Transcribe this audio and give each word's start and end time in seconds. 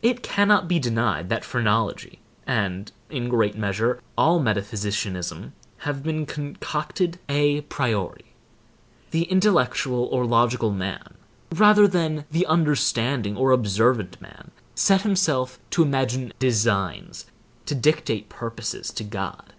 It 0.00 0.22
cannot 0.22 0.66
be 0.66 0.78
denied 0.78 1.28
that 1.28 1.44
phrenology 1.44 2.20
and, 2.46 2.90
in 3.10 3.28
great 3.28 3.54
measure, 3.54 4.00
all 4.16 4.40
metaphysicianism 4.40 5.52
have 5.80 6.02
been 6.02 6.24
concocted 6.24 7.18
a 7.28 7.60
priori. 7.60 8.24
The 9.10 9.24
intellectual 9.24 10.04
or 10.06 10.24
logical 10.24 10.70
man, 10.70 11.16
rather 11.54 11.86
than 11.86 12.24
the 12.30 12.46
understanding 12.46 13.36
or 13.36 13.50
observant 13.50 14.18
man, 14.22 14.52
set 14.74 15.02
himself 15.02 15.58
to 15.72 15.82
imagine 15.82 16.32
designs—to 16.38 17.74
dictate 17.74 18.30
purposes 18.30 18.90
to 18.92 19.04
God. 19.04 19.52